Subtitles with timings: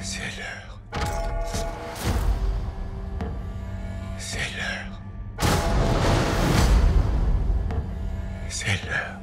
[0.00, 0.78] C'est l'heure.
[4.18, 5.00] C'est l'heure.
[8.48, 9.20] C'est l'heure.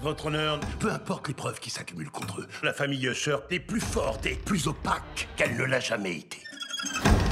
[0.00, 3.80] Votre honneur, Peu importe les preuves qui s'accumulent contre eux, la famille Usher est plus
[3.80, 6.38] forte et plus opaque qu'elle ne l'a jamais été.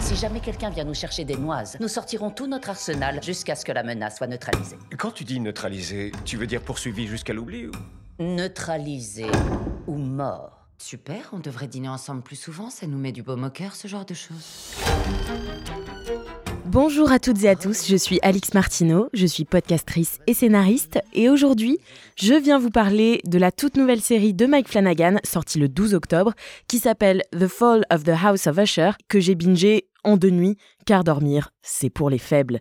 [0.08, 3.62] Si jamais quelqu'un vient nous chercher des noises, nous sortirons tout notre arsenal jusqu'à ce
[3.62, 4.78] que la menace soit neutralisée.
[4.96, 7.72] Quand tu dis neutraliser, tu veux dire poursuivi jusqu'à l'oubli ou
[8.18, 9.30] Neutralisée
[9.86, 10.66] ou mort.
[10.78, 13.86] Super, on devrait dîner ensemble plus souvent, ça nous met du baume au cœur, ce
[13.86, 14.76] genre de choses.
[16.80, 21.00] Bonjour à toutes et à tous, je suis Alix Martineau, je suis podcastrice et scénariste
[21.12, 21.78] et aujourd'hui,
[22.14, 25.94] je viens vous parler de la toute nouvelle série de Mike Flanagan sortie le 12
[25.94, 26.34] octobre
[26.68, 30.56] qui s'appelle The Fall of the House of Usher que j'ai bingé en deux nuits
[30.86, 32.60] car dormir, c'est pour les faibles.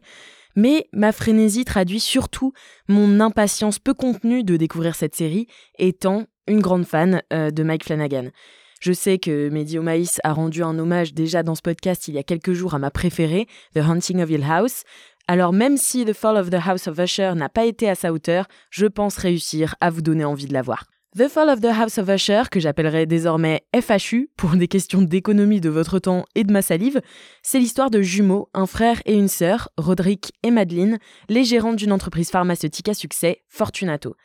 [0.56, 2.54] Mais ma frénésie traduit surtout
[2.88, 5.46] mon impatience peu contenue de découvrir cette série
[5.78, 8.32] étant une grande fan euh, de Mike Flanagan.
[8.80, 12.20] Je sais que Mehdi Omaïs a rendu un hommage déjà dans ce podcast il y
[12.20, 14.84] a quelques jours à ma préférée, The Haunting of Hill House.
[15.28, 18.14] Alors même si The Fall of the House of Usher n'a pas été à sa
[18.14, 20.86] hauteur, je pense réussir à vous donner envie de la voir.
[21.18, 25.62] The Fall of the House of Usher, que j'appellerai désormais FHU pour des questions d'économie
[25.62, 27.02] de votre temps et de ma salive,
[27.42, 31.92] c'est l'histoire de jumeaux, un frère et une sœur, Roderick et Madeleine, les gérants d'une
[31.92, 34.16] entreprise pharmaceutique à succès, Fortunato.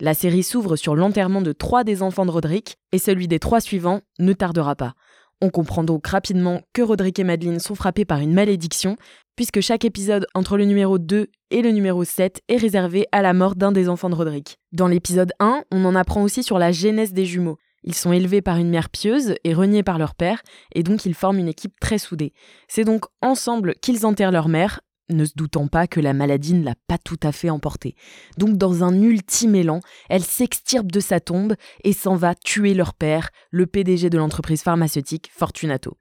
[0.00, 3.60] La série s'ouvre sur l'enterrement de trois des enfants de Roderick, et celui des trois
[3.60, 4.94] suivants ne tardera pas.
[5.40, 8.96] On comprend donc rapidement que Roderick et Madeleine sont frappés par une malédiction,
[9.34, 13.32] puisque chaque épisode entre le numéro 2 et le numéro 7 est réservé à la
[13.32, 14.58] mort d'un des enfants de Roderick.
[14.72, 17.58] Dans l'épisode 1, on en apprend aussi sur la genèse des jumeaux.
[17.84, 20.42] Ils sont élevés par une mère pieuse et reniés par leur père,
[20.74, 22.32] et donc ils forment une équipe très soudée.
[22.68, 26.64] C'est donc ensemble qu'ils enterrent leur mère, ne se doutant pas que la maladie ne
[26.64, 27.94] l'a pas tout à fait emportée.
[28.38, 32.94] Donc dans un ultime élan, elle s'extirpe de sa tombe et s'en va tuer leur
[32.94, 35.96] père, le PDG de l'entreprise pharmaceutique Fortunato.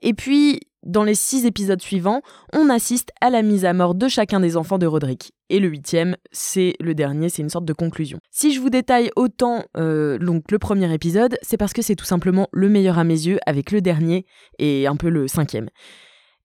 [0.00, 2.22] Et puis, dans les six épisodes suivants,
[2.52, 5.32] on assiste à la mise à mort de chacun des enfants de Roderick.
[5.50, 8.18] Et le huitième, c'est le dernier, c'est une sorte de conclusion.
[8.30, 12.04] Si je vous détaille autant euh, donc le premier épisode, c'est parce que c'est tout
[12.04, 14.24] simplement le meilleur à mes yeux avec le dernier
[14.58, 15.68] et un peu le cinquième.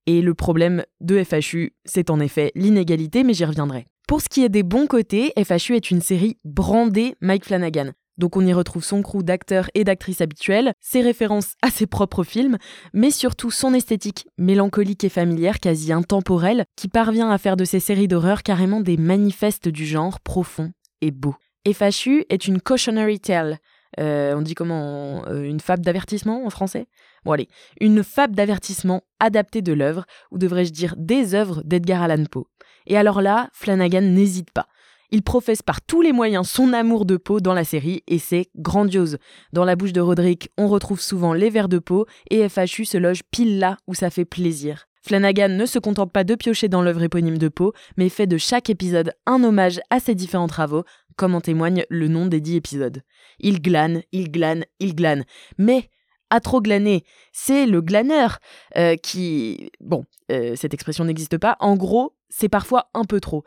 [0.05, 3.85] Et le problème de FHU, c'est en effet l'inégalité, mais j'y reviendrai.
[4.07, 7.91] Pour ce qui est des bons côtés, FHU est une série brandée Mike Flanagan.
[8.17, 12.23] Donc on y retrouve son crew d'acteurs et d'actrices habituels, ses références à ses propres
[12.23, 12.57] films,
[12.93, 17.79] mais surtout son esthétique mélancolique et familière, quasi intemporelle, qui parvient à faire de ces
[17.79, 20.71] séries d'horreur carrément des manifestes du genre profond
[21.01, 21.35] et beau.
[21.67, 23.57] FHU est une cautionary tale.
[23.99, 26.87] Euh, on dit comment euh, Une fable d'avertissement en français?
[27.25, 27.47] Bon allez,
[27.79, 32.45] une fable d'avertissement adaptée de l'œuvre, ou devrais-je dire des œuvres d'Edgar Allan Poe.
[32.85, 34.67] Et alors là, Flanagan n'hésite pas.
[35.11, 38.49] Il professe par tous les moyens son amour de Poe dans la série et c'est
[38.55, 39.19] grandiose.
[39.53, 42.97] Dans la bouche de Roderick, on retrouve souvent les vers de Poe et FHU se
[42.97, 44.87] loge pile là où ça fait plaisir.
[45.03, 48.37] Flanagan ne se contente pas de piocher dans l'œuvre éponyme de Poe, mais fait de
[48.37, 50.83] chaque épisode un hommage à ses différents travaux,
[51.15, 53.03] comme en témoigne le nom des dix épisodes.
[53.39, 55.25] Il glane, il glane, il glane.
[55.57, 55.89] Mais
[56.39, 57.03] trop glaner.
[57.31, 58.39] C'est le glaneur
[58.77, 59.71] euh, qui...
[59.79, 61.57] Bon, euh, cette expression n'existe pas.
[61.59, 63.43] En gros, c'est parfois un peu trop.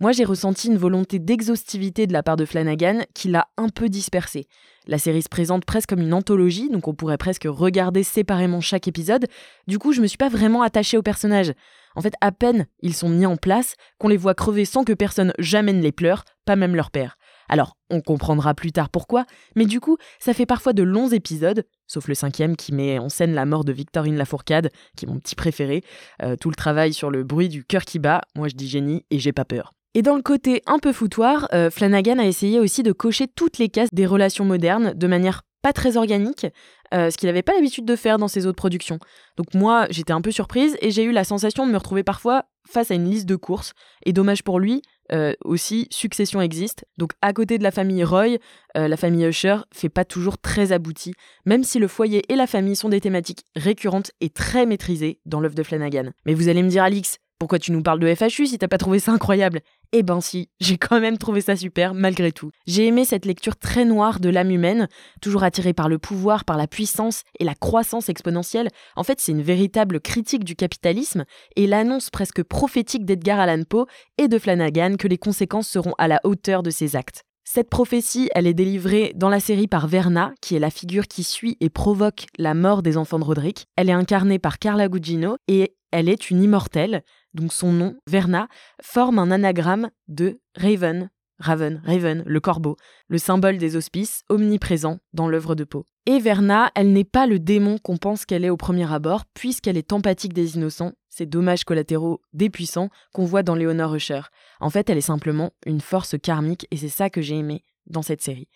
[0.00, 3.90] Moi, j'ai ressenti une volonté d'exhaustivité de la part de Flanagan qui l'a un peu
[3.90, 4.46] dispersé.
[4.86, 8.88] La série se présente presque comme une anthologie, donc on pourrait presque regarder séparément chaque
[8.88, 9.26] épisode.
[9.66, 11.52] Du coup, je me suis pas vraiment attachée aux personnages.
[11.96, 14.94] En fait, à peine ils sont mis en place qu'on les voit crever sans que
[14.94, 17.18] personne jamais ne les pleure, pas même leur père.
[17.50, 21.66] Alors, on comprendra plus tard pourquoi, mais du coup, ça fait parfois de longs épisodes,
[21.88, 25.18] sauf le cinquième qui met en scène la mort de Victorine Lafourcade, qui est mon
[25.18, 25.82] petit préféré,
[26.22, 29.04] euh, tout le travail sur le bruit du cœur qui bat, moi je dis génie
[29.10, 29.72] et j'ai pas peur.
[29.94, 33.58] Et dans le côté un peu foutoir, euh, Flanagan a essayé aussi de cocher toutes
[33.58, 36.46] les cases des relations modernes de manière pas très organique,
[36.94, 38.98] euh, ce qu'il n'avait pas l'habitude de faire dans ses autres productions.
[39.36, 42.44] Donc moi, j'étais un peu surprise et j'ai eu la sensation de me retrouver parfois
[42.68, 43.72] face à une liste de courses.
[44.06, 44.82] Et dommage pour lui,
[45.12, 46.84] euh, aussi, Succession existe.
[46.98, 48.38] Donc à côté de la famille Roy,
[48.76, 51.14] euh, la famille Usher fait pas toujours très abouti,
[51.46, 55.40] même si le foyer et la famille sont des thématiques récurrentes et très maîtrisées dans
[55.40, 56.10] l'œuvre de Flanagan.
[56.26, 58.78] Mais vous allez me dire, Alix, pourquoi tu nous parles de FHU si t'as pas
[58.78, 59.60] trouvé ça incroyable?
[59.92, 62.50] Eh ben si, j'ai quand même trouvé ça super malgré tout.
[62.66, 64.88] J'ai aimé cette lecture très noire de l'âme humaine,
[65.20, 68.68] toujours attirée par le pouvoir, par la puissance et la croissance exponentielle.
[68.96, 71.24] En fait, c'est une véritable critique du capitalisme
[71.56, 73.86] et l'annonce presque prophétique d'Edgar Allan Poe
[74.18, 77.24] et de Flanagan que les conséquences seront à la hauteur de ses actes.
[77.44, 81.24] Cette prophétie, elle est délivrée dans la série par Verna, qui est la figure qui
[81.24, 83.66] suit et provoque la mort des enfants de Roderick.
[83.74, 87.02] Elle est incarnée par Carla Gugino et elle est une immortelle,
[87.34, 88.48] donc son nom, Verna,
[88.82, 91.10] forme un anagramme de Raven,
[91.40, 92.76] Raven, Raven, le corbeau,
[93.08, 95.84] le symbole des auspices, omniprésent dans l'œuvre de Poe.
[96.06, 99.78] Et Verna, elle n'est pas le démon qu'on pense qu'elle est au premier abord, puisqu'elle
[99.78, 104.20] est empathique des innocents, ces dommages collatéraux des puissants qu'on voit dans Léonore Usher.
[104.60, 108.02] En fait, elle est simplement une force karmique, et c'est ça que j'ai aimé dans
[108.02, 108.48] cette série.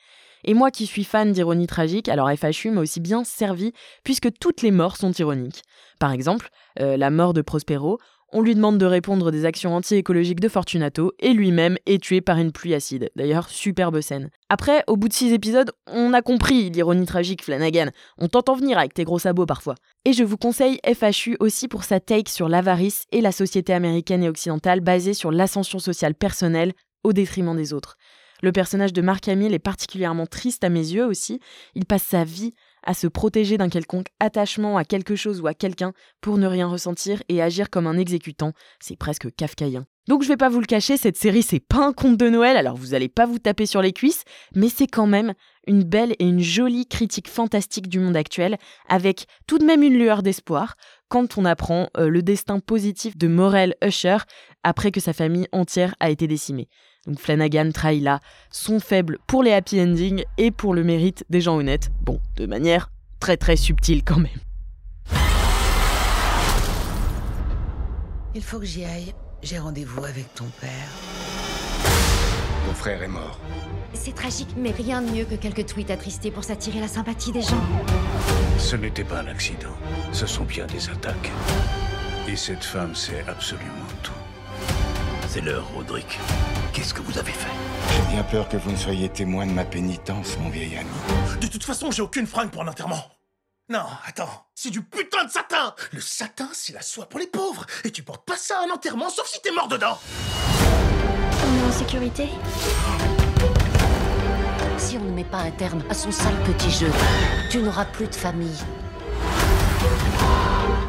[0.45, 3.73] Et moi qui suis fan d'ironie tragique, alors FHU m'a aussi bien servi
[4.05, 5.63] puisque toutes les morts sont ironiques.
[5.99, 6.51] Par exemple,
[6.81, 7.99] euh, la mort de Prospero,
[8.35, 12.37] on lui demande de répondre des actions anti-écologiques de Fortunato et lui-même est tué par
[12.37, 13.11] une pluie acide.
[13.15, 14.29] D'ailleurs, superbe scène.
[14.49, 17.91] Après, au bout de six épisodes, on a compris l'ironie tragique Flanagan.
[18.19, 19.77] On t'entend venir avec tes gros sabots parfois.
[20.05, 24.25] Et je vous conseille FHU aussi pour sa take sur l'avarice et la société américaine
[24.25, 26.73] et occidentale basée sur l'ascension sociale personnelle
[27.05, 27.97] au détriment des autres.
[28.43, 31.39] Le personnage de Mark Hamill est particulièrement triste à mes yeux aussi.
[31.77, 32.53] Il passe sa vie
[32.85, 36.67] à se protéger d'un quelconque attachement à quelque chose ou à quelqu'un pour ne rien
[36.67, 38.53] ressentir et agir comme un exécutant.
[38.81, 39.87] C'est presque kafkaïen.
[40.07, 42.59] Donc je vais pas vous le cacher, cette série c'est pas un conte de Noël,
[42.59, 45.33] alors vous allez pas vous taper sur les cuisses, mais c'est quand même
[45.67, 49.97] une belle et une jolie critique fantastique du monde actuel, avec tout de même une
[49.97, 50.75] lueur d'espoir
[51.09, 54.19] quand on apprend euh, le destin positif de Morel Usher
[54.63, 56.69] après que sa famille entière a été décimée.
[57.07, 58.21] Donc Flanagan trahit là
[58.51, 61.91] son faible pour les happy endings et pour le mérite des gens honnêtes.
[62.03, 62.91] Bon, de manière
[63.21, 64.31] très très subtile quand même.
[68.35, 69.15] Il faut que j'y aille.
[69.43, 70.89] J'ai rendez-vous avec ton père.
[72.67, 73.39] Ton frère est mort.
[73.93, 77.43] C'est tragique, mais rien de mieux que quelques tweets attristés pour s'attirer la sympathie des
[77.43, 77.63] gens.
[78.59, 79.77] Ce n'était pas un accident.
[80.13, 81.31] Ce sont bien des attaques.
[82.27, 84.24] Et cette femme sait absolument tout.
[85.35, 86.17] C'est l'heure, Roderick.
[86.73, 87.51] Qu'est-ce que vous avez fait
[87.91, 91.41] J'ai bien peur que vous ne soyez témoin de ma pénitence, mon vieil ami.
[91.41, 93.03] De toute façon, j'ai aucune fringue pour l'enterrement.
[93.69, 97.67] Non, attends, c'est du putain de satin Le satin, c'est la soie pour les pauvres
[97.83, 99.99] Et tu portes pas ça à un enterrement, sauf si t'es mort dedans
[101.45, 102.29] On est en sécurité
[104.79, 106.93] Si on ne met pas un terme à son sale petit jeu,
[107.51, 108.63] tu n'auras plus de famille.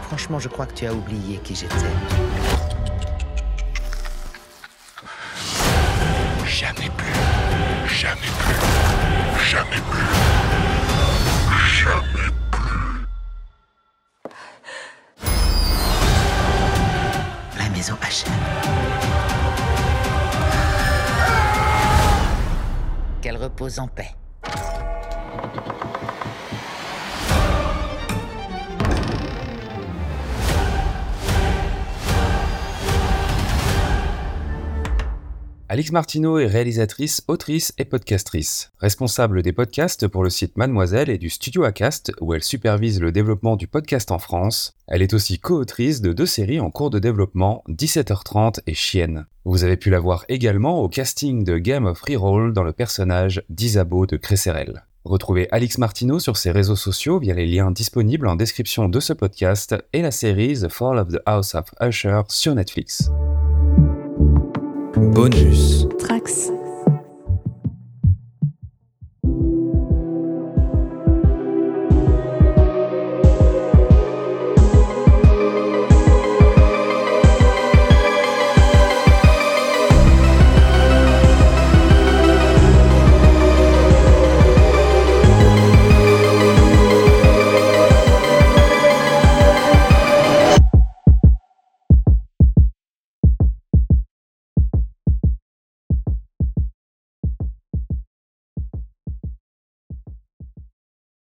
[0.04, 2.75] Franchement, je crois que tu as oublié qui j'étais.
[6.56, 7.94] Jamais plus.
[7.94, 8.56] Jamais plus.
[9.44, 10.08] Jamais plus.
[11.84, 12.32] Jamais
[17.58, 18.26] La maison H.
[23.22, 24.16] Qu'elle repose en paix.
[35.68, 38.72] Alix Martineau est réalisatrice, autrice et podcastrice.
[38.78, 43.12] Responsable des podcasts pour le site Mademoiselle et du studio Acast, où elle supervise le
[43.12, 44.76] développement du podcast en France.
[44.88, 49.26] Elle est aussi co-autrice de deux séries en cours de développement, 17h30 et Chienne.
[49.44, 53.42] Vous avez pu la voir également au casting de Game of Reroll dans le personnage
[53.50, 54.84] d'Isabeau de Cresserel.
[55.04, 59.14] Retrouvez Alix Martineau sur ses réseaux sociaux via les liens disponibles en description de ce
[59.14, 63.10] podcast et la série The Fall of the House of Usher sur Netflix.
[65.16, 65.88] Bonus.
[65.98, 66.52] Trax.